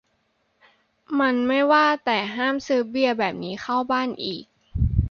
[1.19, 4.43] มันไม่ว่า แต่ห้ามซื้อเบียร์แบบนี้เข้าบ้านอีก